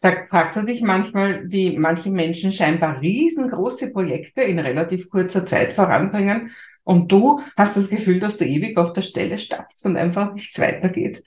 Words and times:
Sag, 0.00 0.28
fragst 0.28 0.54
du 0.56 0.62
dich 0.62 0.80
manchmal, 0.80 1.50
wie 1.50 1.76
manche 1.76 2.10
Menschen 2.10 2.52
scheinbar 2.52 3.00
riesengroße 3.00 3.92
Projekte 3.92 4.42
in 4.42 4.60
relativ 4.60 5.10
kurzer 5.10 5.44
Zeit 5.44 5.72
voranbringen 5.72 6.52
und 6.84 7.10
du 7.10 7.40
hast 7.56 7.76
das 7.76 7.90
Gefühl, 7.90 8.20
dass 8.20 8.38
du 8.38 8.44
ewig 8.44 8.76
auf 8.76 8.92
der 8.92 9.02
Stelle 9.02 9.40
stapfst 9.40 9.84
und 9.86 9.96
einfach 9.96 10.34
nichts 10.34 10.60
weitergeht? 10.60 11.24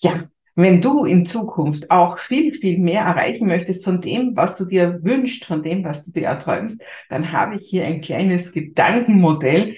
Ja, 0.00 0.28
wenn 0.54 0.82
du 0.82 1.06
in 1.06 1.26
Zukunft 1.26 1.90
auch 1.90 2.18
viel, 2.18 2.52
viel 2.52 2.78
mehr 2.78 3.02
erreichen 3.04 3.46
möchtest 3.48 3.84
von 3.84 4.00
dem, 4.02 4.36
was 4.36 4.58
du 4.58 4.66
dir 4.66 5.00
wünschst, 5.02 5.46
von 5.46 5.62
dem, 5.62 5.84
was 5.84 6.04
du 6.04 6.12
dir 6.12 6.26
erträumst, 6.26 6.82
dann 7.08 7.32
habe 7.32 7.56
ich 7.56 7.68
hier 7.68 7.86
ein 7.86 8.02
kleines 8.02 8.52
Gedankenmodell, 8.52 9.76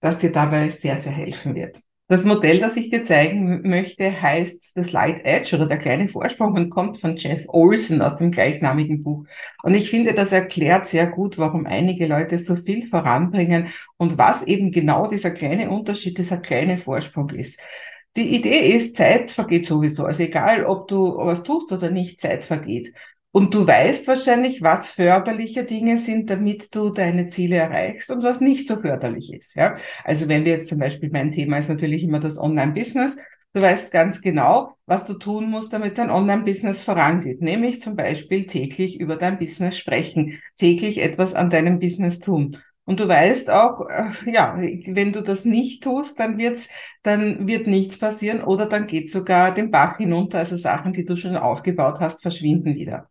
das 0.00 0.18
dir 0.18 0.32
dabei 0.32 0.70
sehr, 0.70 1.00
sehr 1.00 1.12
helfen 1.12 1.54
wird. 1.54 1.80
Das 2.10 2.24
Modell, 2.24 2.58
das 2.58 2.76
ich 2.76 2.90
dir 2.90 3.04
zeigen 3.04 3.62
möchte, 3.68 4.20
heißt 4.20 4.72
das 4.74 4.90
Light 4.90 5.24
Edge 5.24 5.54
oder 5.54 5.66
der 5.66 5.78
kleine 5.78 6.08
Vorsprung 6.08 6.54
und 6.54 6.68
kommt 6.68 6.98
von 6.98 7.14
Jeff 7.14 7.44
Olson 7.46 8.02
aus 8.02 8.16
dem 8.16 8.32
gleichnamigen 8.32 9.04
Buch. 9.04 9.26
Und 9.62 9.74
ich 9.74 9.90
finde, 9.90 10.12
das 10.12 10.32
erklärt 10.32 10.88
sehr 10.88 11.06
gut, 11.06 11.38
warum 11.38 11.66
einige 11.66 12.08
Leute 12.08 12.40
so 12.40 12.56
viel 12.56 12.84
voranbringen 12.88 13.68
und 13.96 14.18
was 14.18 14.42
eben 14.42 14.72
genau 14.72 15.06
dieser 15.06 15.30
kleine 15.30 15.70
Unterschied, 15.70 16.18
dieser 16.18 16.38
kleine 16.38 16.78
Vorsprung 16.78 17.30
ist. 17.30 17.60
Die 18.16 18.34
Idee 18.34 18.72
ist, 18.74 18.96
Zeit 18.96 19.30
vergeht 19.30 19.66
sowieso. 19.66 20.04
Also 20.04 20.24
egal, 20.24 20.64
ob 20.64 20.88
du 20.88 21.16
was 21.16 21.44
tust 21.44 21.70
oder 21.70 21.90
nicht, 21.92 22.20
Zeit 22.20 22.44
vergeht. 22.44 22.92
Und 23.32 23.54
du 23.54 23.64
weißt 23.64 24.08
wahrscheinlich, 24.08 24.60
was 24.60 24.88
förderliche 24.88 25.64
Dinge 25.64 25.98
sind, 25.98 26.30
damit 26.30 26.74
du 26.74 26.90
deine 26.90 27.28
Ziele 27.28 27.56
erreichst 27.56 28.10
und 28.10 28.24
was 28.24 28.40
nicht 28.40 28.66
so 28.66 28.80
förderlich 28.80 29.32
ist. 29.32 29.54
Ja? 29.54 29.76
Also 30.04 30.28
wenn 30.28 30.44
wir 30.44 30.52
jetzt 30.52 30.68
zum 30.68 30.78
Beispiel, 30.80 31.10
mein 31.12 31.30
Thema 31.30 31.58
ist 31.58 31.68
natürlich 31.68 32.02
immer 32.02 32.18
das 32.18 32.38
Online-Business. 32.38 33.16
Du 33.52 33.60
weißt 33.60 33.92
ganz 33.92 34.20
genau, 34.20 34.76
was 34.86 35.06
du 35.06 35.14
tun 35.14 35.48
musst, 35.48 35.72
damit 35.72 35.98
dein 35.98 36.10
Online-Business 36.10 36.82
vorangeht. 36.82 37.40
Nämlich 37.40 37.80
zum 37.80 37.94
Beispiel 37.94 38.46
täglich 38.46 38.98
über 38.98 39.16
dein 39.16 39.38
Business 39.38 39.78
sprechen, 39.78 40.40
täglich 40.56 40.98
etwas 40.98 41.34
an 41.34 41.50
deinem 41.50 41.78
Business 41.78 42.18
tun. 42.18 42.56
Und 42.90 42.98
du 42.98 43.06
weißt 43.06 43.50
auch, 43.50 43.88
äh, 43.88 44.10
ja, 44.32 44.56
wenn 44.58 45.12
du 45.12 45.20
das 45.20 45.44
nicht 45.44 45.84
tust, 45.84 46.18
dann 46.18 46.38
wird's, 46.38 46.68
dann 47.04 47.46
wird 47.46 47.68
nichts 47.68 48.00
passieren 48.00 48.42
oder 48.42 48.66
dann 48.66 48.88
geht 48.88 49.12
sogar 49.12 49.54
den 49.54 49.70
Bach 49.70 49.98
hinunter. 49.98 50.38
Also 50.38 50.56
Sachen, 50.56 50.92
die 50.92 51.04
du 51.04 51.14
schon 51.14 51.36
aufgebaut 51.36 52.00
hast, 52.00 52.20
verschwinden 52.20 52.74
wieder. 52.74 53.08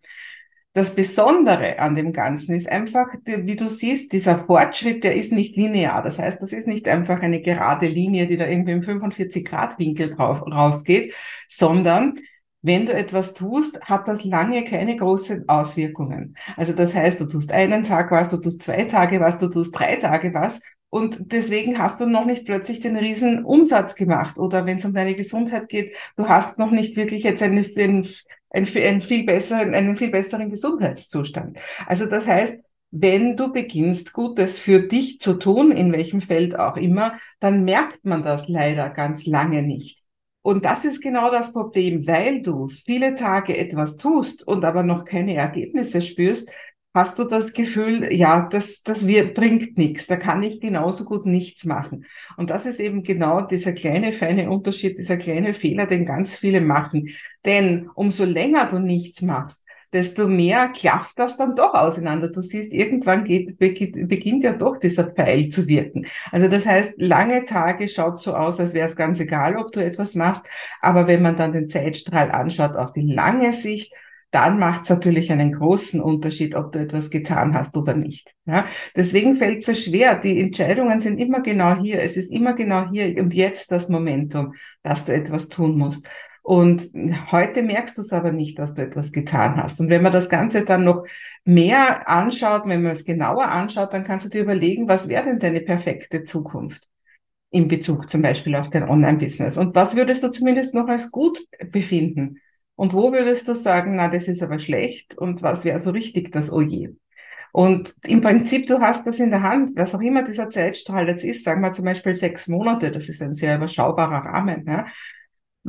Das 0.74 0.96
Besondere 0.96 1.80
an 1.80 1.96
dem 1.96 2.12
Ganzen 2.12 2.56
ist 2.56 2.70
einfach, 2.70 3.08
wie 3.24 3.56
du 3.56 3.70
siehst, 3.70 4.12
dieser 4.12 4.44
Fortschritt, 4.44 5.06
der 5.06 5.16
ist 5.16 5.32
nicht 5.32 5.56
linear. 5.56 6.04
Das 6.04 6.20
heißt, 6.20 6.42
das 6.42 6.52
ist 6.52 6.68
nicht 6.68 6.90
einfach 6.90 7.22
eine 7.22 7.42
gerade 7.42 7.88
Linie, 7.88 8.28
die 8.28 8.36
da 8.36 8.48
irgendwie 8.48 8.74
im 8.74 8.84
45 8.84 9.46
Grad 9.46 9.80
Winkel 9.80 10.14
drauf, 10.14 10.42
rausgeht, 10.42 11.14
sondern 11.48 12.16
wenn 12.62 12.86
du 12.86 12.94
etwas 12.94 13.34
tust, 13.34 13.80
hat 13.82 14.08
das 14.08 14.24
lange 14.24 14.66
keine 14.66 14.96
großen 14.96 15.48
Auswirkungen. 15.48 16.36
Also 16.58 16.74
das 16.74 16.94
heißt, 16.94 17.22
du 17.22 17.26
tust 17.26 17.52
einen 17.52 17.84
Tag 17.84 18.12
was, 18.12 18.30
du 18.30 18.38
tust 18.38 18.64
zwei 18.64 18.84
Tage 18.84 19.20
was, 19.20 19.40
du 19.40 19.48
tust 19.48 19.78
drei 19.78 19.96
Tage 19.96 20.34
was 20.34 20.60
und 20.90 21.32
deswegen 21.32 21.78
hast 21.78 22.02
du 22.02 22.08
noch 22.08 22.26
nicht 22.26 22.46
plötzlich 22.46 22.80
den 22.80 22.98
riesen 22.98 23.46
Umsatz 23.46 23.96
gemacht. 23.96 24.38
Oder 24.38 24.66
wenn 24.66 24.80
es 24.80 24.86
um 24.86 24.94
deine 24.94 25.16
Gesundheit 25.16 25.70
geht, 25.70 25.96
du 26.18 26.28
hast 26.28 26.58
noch 26.58 26.72
nicht 26.72 26.96
wirklich 26.96 27.24
jetzt 27.24 27.44
einen, 27.44 27.66
einen, 27.78 28.08
einen, 28.50 29.02
viel 29.02 29.24
besseren, 29.26 29.76
einen 29.76 29.98
viel 29.98 30.10
besseren 30.10 30.50
Gesundheitszustand. 30.50 31.60
Also 31.86 32.08
das 32.08 32.26
heißt, 32.26 32.64
wenn 32.92 33.38
du 33.38 33.54
beginnst, 33.54 34.14
Gutes 34.14 34.60
für 34.60 34.80
dich 34.80 35.20
zu 35.20 35.36
tun, 35.36 35.72
in 35.72 35.92
welchem 35.92 36.22
Feld 36.22 36.58
auch 36.58 36.76
immer, 36.76 37.20
dann 37.40 37.64
merkt 37.64 38.04
man 38.04 38.24
das 38.24 38.48
leider 38.48 38.90
ganz 38.90 39.28
lange 39.28 39.62
nicht. 39.62 39.99
Und 40.50 40.66
das 40.66 40.84
ist 40.84 41.00
genau 41.00 41.30
das 41.30 41.54
Problem, 41.54 42.08
weil 42.08 42.42
du 42.42 42.70
viele 42.70 43.14
Tage 43.14 43.56
etwas 43.56 43.98
tust 43.98 44.48
und 44.48 44.66
aber 44.66 44.82
noch 44.82 45.06
keine 45.06 45.36
Ergebnisse 45.36 46.02
spürst, 46.02 46.50
hast 46.92 47.20
du 47.20 47.26
das 47.26 47.54
Gefühl, 47.54 48.12
ja, 48.12 48.48
das, 48.50 48.82
das 48.82 49.06
wird, 49.06 49.36
bringt 49.36 49.78
nichts, 49.78 50.08
da 50.08 50.16
kann 50.16 50.42
ich 50.42 50.60
genauso 50.60 51.06
gut 51.06 51.28
nichts 51.28 51.66
machen. 51.66 52.08
Und 52.36 52.50
das 52.50 52.66
ist 52.66 52.80
eben 52.80 53.04
genau 53.04 53.42
dieser 53.42 53.74
kleine, 53.74 54.12
feine 54.12 54.50
Unterschied, 54.50 54.98
dieser 54.98 55.18
kleine 55.18 55.54
Fehler, 55.54 55.86
den 55.86 56.04
ganz 56.04 56.36
viele 56.36 56.62
machen. 56.62 57.10
Denn 57.46 57.88
umso 57.94 58.26
länger 58.26 58.66
du 58.66 58.80
nichts 58.80 59.22
machst, 59.22 59.64
desto 59.94 60.28
mehr 60.28 60.70
klafft 60.70 61.18
das 61.18 61.38
dann 61.38 61.56
doch 61.56 61.74
auseinander. 61.74 62.30
Du 62.30 62.42
siehst, 62.42 62.74
irgendwann 62.74 63.24
geht, 63.24 63.58
beginnt 63.58 64.44
ja 64.44 64.54
doch 64.54 64.78
dieser 64.78 65.12
Pfeil 65.12 65.50
zu 65.50 65.68
wirken. 65.68 66.06
Also 66.32 66.48
das 66.48 66.66
heißt, 66.66 66.94
lange 66.98 67.46
Tage 67.46 67.88
schaut 67.88 68.20
so 68.20 68.36
aus, 68.36 68.60
als 68.60 68.74
wäre 68.74 68.88
es 68.88 68.96
ganz 68.96 69.20
egal, 69.20 69.58
ob 69.58 69.72
du 69.72 69.84
etwas 69.84 70.16
machst. 70.16 70.46
Aber 70.82 71.08
wenn 71.08 71.22
man 71.22 71.38
dann 71.38 71.54
den 71.54 71.70
Zeitstrahl 71.70 72.32
anschaut 72.32 72.76
auf 72.76 72.94
die 72.94 73.12
lange 73.12 73.54
Sicht, 73.54 73.94
dann 74.32 74.60
macht 74.60 74.84
es 74.84 74.90
natürlich 74.90 75.32
einen 75.32 75.54
großen 75.54 76.02
Unterschied, 76.02 76.56
ob 76.56 76.72
du 76.72 76.80
etwas 76.80 77.10
getan 77.10 77.56
hast 77.56 77.76
oder 77.76 77.96
nicht. 77.96 78.32
Ja, 78.46 78.66
deswegen 78.96 79.38
fällt 79.38 79.60
es 79.60 79.66
so 79.66 79.74
schwer. 79.74 80.16
Die 80.20 80.40
Entscheidungen 80.40 81.02
sind 81.02 81.18
immer 81.18 81.42
genau 81.42 81.82
hier. 81.82 82.02
Es 82.02 82.16
ist 82.16 82.32
immer 82.32 82.54
genau 82.54 82.90
hier 82.90 83.18
und 83.18 83.34
jetzt 83.34 83.72
das 83.72 83.90
Momentum, 83.90 84.54
dass 84.84 85.06
du 85.06 85.14
etwas 85.14 85.50
tun 85.50 85.78
musst. 85.78 86.08
Und 86.42 86.84
heute 87.32 87.62
merkst 87.62 87.98
du 87.98 88.02
es 88.02 88.14
aber 88.14 88.32
nicht, 88.32 88.58
dass 88.58 88.74
du 88.74 88.82
etwas 88.82 89.12
getan 89.12 89.58
hast. 89.58 89.80
Und 89.80 89.90
wenn 89.90 90.02
man 90.02 90.12
das 90.12 90.30
Ganze 90.30 90.66
dann 90.66 90.84
noch 90.84 91.06
mehr 91.46 92.10
anschaut, 92.10 92.64
wenn 92.66 92.82
man 92.82 92.94
es 92.94 93.06
genauer 93.06 93.50
anschaut, 93.50 93.94
dann 93.94 94.04
kannst 94.04 94.26
du 94.26 94.30
dir 94.30 94.42
überlegen, 94.42 94.88
was 94.88 95.08
wäre 95.08 95.26
denn 95.26 95.40
deine 95.40 95.62
perfekte 95.62 96.24
Zukunft 96.24 96.88
in 97.52 97.68
Bezug 97.68 98.10
zum 98.10 98.22
Beispiel 98.22 98.56
auf 98.56 98.70
dein 98.70 98.88
Online-Business? 98.88 99.58
Und 99.58 99.76
was 99.76 99.96
würdest 99.96 100.24
du 100.24 100.30
zumindest 100.30 100.74
noch 100.74 100.88
als 100.88 101.12
gut 101.12 101.40
befinden? 101.72 102.40
Und 102.76 102.94
wo 102.94 103.12
würdest 103.12 103.48
du 103.48 103.56
sagen, 103.56 103.96
na, 103.96 104.08
das 104.08 104.28
ist 104.28 104.42
aber 104.42 104.58
schlecht? 104.58 105.18
Und 105.18 105.44
was 105.44 105.66
wäre 105.66 105.80
so 105.80 105.92
richtig 105.92 106.32
das 106.32 106.52
Oje? 106.52 106.96
Und 107.52 107.96
im 108.04 108.22
Prinzip, 108.22 108.68
du 108.68 108.80
hast 108.80 109.08
das 109.08 109.20
in 109.20 109.32
der 109.32 109.42
Hand, 109.42 109.72
was 109.76 109.96
auch 109.96 110.02
immer 110.02 110.24
dieser 110.24 110.50
Zeitstrahl 110.50 111.08
jetzt 111.08 111.24
ist, 111.24 111.44
sagen 111.44 111.62
wir 111.62 111.74
zum 111.74 111.86
Beispiel 111.86 112.14
sechs 112.14 112.48
Monate, 112.48 112.92
das 112.92 113.10
ist 113.10 113.22
ein 113.22 113.34
sehr 113.34 113.56
überschaubarer 113.56 114.26
Rahmen. 114.26 114.66
Ja? 114.68 114.86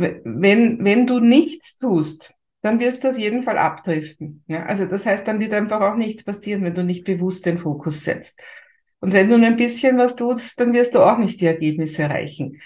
Wenn, 0.01 0.85
wenn 0.85 1.07
du 1.07 1.21
nichts 1.21 1.79
tust, 1.79 2.35
dann 2.63 2.81
wirst 2.81 3.05
du 3.05 3.11
auf 3.11 3.19
jeden 3.19 3.43
Fall 3.43 3.59
abdriften. 3.59 4.45
Ja? 4.47 4.65
Also 4.67 4.87
das 4.87 5.07
heißt, 5.07 5.27
dann 5.27 5.41
wird 5.41 5.53
einfach 5.53 5.81
auch 5.81 5.97
nichts 5.97 6.25
passieren, 6.25 6.63
wenn 6.65 6.75
du 6.75 6.85
nicht 6.85 7.05
bewusst 7.05 7.47
den 7.47 7.59
Fokus 7.59 8.05
setzt. 8.05 8.39
Und 9.01 9.13
wenn 9.13 9.31
du 9.31 9.39
nur 9.39 9.47
ein 9.47 9.57
bisschen 9.57 9.97
was 9.97 10.17
tust, 10.17 10.61
dann 10.61 10.75
wirst 10.75 10.95
du 10.95 11.01
auch 11.01 11.19
nicht 11.19 11.41
die 11.41 11.47
Ergebnisse 11.47 12.03
erreichen. 12.03 12.61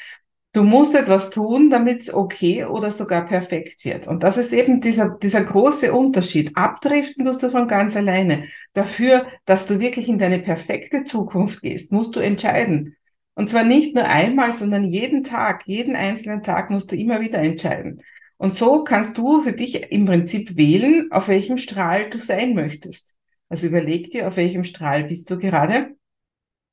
Du 0.53 0.63
musst 0.63 0.95
etwas 0.95 1.31
tun, 1.31 1.69
damit 1.69 2.03
es 2.03 2.15
okay 2.15 2.65
oder 2.65 2.91
sogar 2.93 3.27
perfekt 3.27 3.85
wird. 3.85 4.07
Und 4.07 4.23
das 4.23 4.37
ist 4.37 4.53
eben 4.53 4.81
dieser, 4.81 5.11
dieser 5.11 5.43
große 5.43 5.93
Unterschied. 5.93 6.57
Abdriften 6.57 7.25
tust 7.25 7.43
du 7.43 7.51
von 7.51 7.67
ganz 7.67 7.97
alleine. 7.97 8.45
Dafür, 8.73 9.27
dass 9.47 9.67
du 9.67 9.81
wirklich 9.81 10.09
in 10.09 10.19
deine 10.19 10.39
perfekte 10.39 11.03
Zukunft 11.03 11.61
gehst, 11.63 11.91
musst 11.91 12.15
du 12.15 12.21
entscheiden. 12.21 12.97
Und 13.35 13.51
zwar 13.51 13.65
nicht 13.65 13.95
nur 13.95 14.05
einmal, 14.05 14.53
sondern 14.53 14.85
jeden 14.85 15.25
Tag, 15.25 15.67
jeden 15.67 15.97
einzelnen 15.97 16.43
Tag 16.43 16.71
musst 16.71 16.93
du 16.93 16.97
immer 16.97 17.21
wieder 17.21 17.39
entscheiden. 17.39 18.01
Und 18.37 18.55
so 18.55 18.85
kannst 18.85 19.19
du 19.19 19.43
für 19.43 19.53
dich 19.53 19.91
im 19.91 20.07
Prinzip 20.07 20.57
wählen, 20.57 21.11
auf 21.11 21.29
welchem 21.29 21.57
Strahl 21.57 22.11
du 22.11 22.19
sein 22.19 22.55
möchtest. 22.55 23.15
Also 23.49 23.67
überleg 23.67 24.11
dir, 24.11 24.29
auf 24.29 24.37
welchem 24.37 24.65
Strahl 24.65 25.05
bist 25.05 25.31
du 25.31 25.39
gerade 25.39 25.95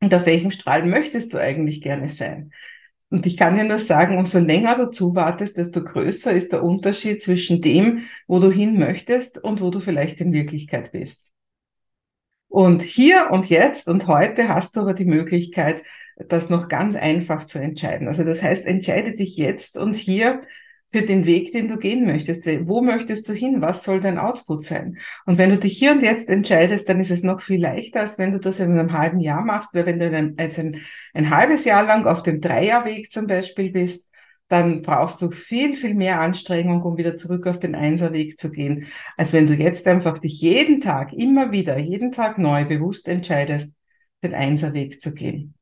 und 0.01 0.13
auf 0.13 0.25
welchem 0.25 0.51
Strahl 0.51 0.85
möchtest 0.85 1.33
du 1.33 1.37
eigentlich 1.37 1.81
gerne 1.81 2.09
sein. 2.09 2.51
Und 3.09 3.25
ich 3.25 3.35
kann 3.35 3.57
dir 3.57 3.65
nur 3.65 3.77
sagen, 3.77 4.17
umso 4.17 4.39
länger 4.39 4.77
du 4.77 4.89
zuwartest, 4.89 5.57
desto 5.57 5.83
größer 5.83 6.31
ist 6.31 6.53
der 6.53 6.63
Unterschied 6.63 7.21
zwischen 7.21 7.61
dem, 7.61 8.05
wo 8.25 8.39
du 8.39 8.49
hin 8.49 8.79
möchtest 8.79 9.43
und 9.43 9.61
wo 9.61 9.69
du 9.69 9.81
vielleicht 9.81 10.21
in 10.21 10.31
Wirklichkeit 10.31 10.93
bist. 10.93 11.31
Und 12.47 12.81
hier 12.81 13.29
und 13.31 13.49
jetzt 13.49 13.87
und 13.87 14.07
heute 14.07 14.47
hast 14.47 14.75
du 14.75 14.81
aber 14.81 14.93
die 14.93 15.05
Möglichkeit, 15.05 15.83
das 16.27 16.49
noch 16.49 16.67
ganz 16.67 16.95
einfach 16.95 17.43
zu 17.45 17.59
entscheiden. 17.59 18.07
Also 18.07 18.23
das 18.23 18.41
heißt, 18.41 18.65
entscheide 18.65 19.13
dich 19.13 19.37
jetzt 19.37 19.77
und 19.77 19.95
hier 19.95 20.41
für 20.91 21.01
den 21.01 21.25
Weg, 21.25 21.53
den 21.53 21.69
du 21.69 21.77
gehen 21.77 22.05
möchtest. 22.05 22.45
Wo 22.67 22.81
möchtest 22.81 23.27
du 23.29 23.33
hin? 23.33 23.61
Was 23.61 23.83
soll 23.83 24.01
dein 24.01 24.17
Output 24.17 24.61
sein? 24.63 24.97
Und 25.25 25.37
wenn 25.37 25.49
du 25.49 25.57
dich 25.57 25.77
hier 25.77 25.93
und 25.93 26.03
jetzt 26.03 26.29
entscheidest, 26.29 26.89
dann 26.89 26.99
ist 26.99 27.11
es 27.11 27.23
noch 27.23 27.41
viel 27.41 27.61
leichter, 27.61 28.01
als 28.01 28.17
wenn 28.17 28.33
du 28.33 28.39
das 28.39 28.59
in 28.59 28.77
einem 28.77 28.91
halben 28.91 29.21
Jahr 29.21 29.41
machst. 29.41 29.73
Weil 29.73 29.85
wenn 29.85 29.99
du 29.99 30.35
jetzt 30.37 30.59
ein, 30.59 30.81
ein 31.13 31.29
halbes 31.29 31.63
Jahr 31.63 31.85
lang 31.85 32.05
auf 32.05 32.23
dem 32.23 32.41
Dreierweg 32.41 33.09
zum 33.09 33.25
Beispiel 33.27 33.71
bist, 33.71 34.09
dann 34.49 34.81
brauchst 34.81 35.21
du 35.21 35.31
viel, 35.31 35.77
viel 35.77 35.93
mehr 35.93 36.19
Anstrengung, 36.19 36.81
um 36.81 36.97
wieder 36.97 37.15
zurück 37.15 37.47
auf 37.47 37.57
den 37.57 37.73
Einserweg 37.73 38.37
zu 38.37 38.51
gehen, 38.51 38.87
als 39.15 39.31
wenn 39.31 39.47
du 39.47 39.53
jetzt 39.53 39.87
einfach 39.87 40.17
dich 40.17 40.41
jeden 40.41 40.81
Tag, 40.81 41.13
immer 41.13 41.53
wieder, 41.53 41.77
jeden 41.77 42.11
Tag 42.11 42.37
neu 42.37 42.65
bewusst 42.65 43.07
entscheidest, 43.07 43.73
den 44.21 44.33
Einserweg 44.33 45.01
zu 45.01 45.13
gehen. 45.13 45.53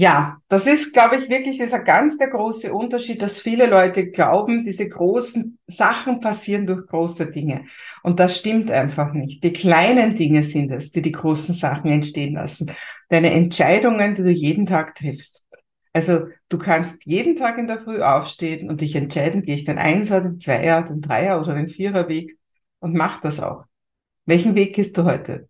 Ja, 0.00 0.40
das 0.48 0.66
ist, 0.66 0.94
glaube 0.94 1.16
ich, 1.16 1.28
wirklich 1.28 1.58
dieser 1.58 1.80
ganz 1.80 2.16
der 2.16 2.28
große 2.28 2.72
Unterschied, 2.72 3.20
dass 3.20 3.38
viele 3.38 3.66
Leute 3.66 4.10
glauben, 4.10 4.64
diese 4.64 4.88
großen 4.88 5.58
Sachen 5.66 6.20
passieren 6.20 6.66
durch 6.66 6.86
große 6.86 7.30
Dinge. 7.30 7.66
Und 8.02 8.18
das 8.18 8.38
stimmt 8.38 8.70
einfach 8.70 9.12
nicht. 9.12 9.44
Die 9.44 9.52
kleinen 9.52 10.14
Dinge 10.14 10.42
sind 10.42 10.70
es, 10.72 10.90
die 10.90 11.02
die 11.02 11.12
großen 11.12 11.54
Sachen 11.54 11.90
entstehen 11.90 12.32
lassen. 12.34 12.70
Deine 13.10 13.30
Entscheidungen, 13.32 14.14
die 14.14 14.22
du 14.22 14.30
jeden 14.30 14.64
Tag 14.64 14.94
triffst. 14.94 15.44
Also 15.92 16.28
du 16.48 16.56
kannst 16.56 17.04
jeden 17.04 17.36
Tag 17.36 17.58
in 17.58 17.66
der 17.66 17.82
Früh 17.82 18.00
aufstehen 18.00 18.70
und 18.70 18.80
dich 18.80 18.94
entscheiden, 18.96 19.42
gehe 19.42 19.56
ich 19.56 19.64
den 19.64 19.76
Einser, 19.76 20.22
den 20.22 20.40
Zweier, 20.40 20.82
den 20.82 21.02
Dreier 21.02 21.40
oder 21.42 21.54
den 21.54 21.68
Viererweg. 21.68 22.38
und 22.78 22.94
mach 22.94 23.20
das 23.20 23.38
auch. 23.40 23.64
Welchen 24.26 24.54
Weg 24.54 24.74
gehst 24.76 24.96
du 24.96 25.04
heute? 25.04 25.49